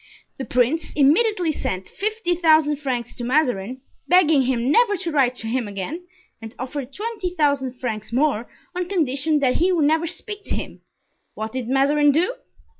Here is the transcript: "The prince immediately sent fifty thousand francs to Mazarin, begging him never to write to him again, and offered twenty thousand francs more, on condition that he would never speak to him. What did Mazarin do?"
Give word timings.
"The 0.39 0.45
prince 0.45 0.85
immediately 0.95 1.51
sent 1.51 1.87
fifty 1.87 2.33
thousand 2.33 2.77
francs 2.77 3.15
to 3.17 3.23
Mazarin, 3.23 3.81
begging 4.07 4.41
him 4.41 4.71
never 4.71 4.97
to 4.97 5.11
write 5.11 5.35
to 5.35 5.47
him 5.47 5.67
again, 5.67 6.07
and 6.41 6.55
offered 6.57 6.91
twenty 6.91 7.35
thousand 7.35 7.73
francs 7.79 8.11
more, 8.11 8.49
on 8.75 8.89
condition 8.89 9.37
that 9.41 9.57
he 9.57 9.71
would 9.71 9.85
never 9.85 10.07
speak 10.07 10.41
to 10.45 10.55
him. 10.55 10.81
What 11.35 11.51
did 11.51 11.69
Mazarin 11.69 12.09
do?" 12.11 12.33